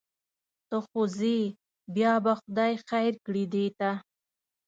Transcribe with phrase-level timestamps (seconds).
[0.69, 1.37] ته خو ځې
[1.95, 3.91] بیا به خدای خیر کړي دې ته.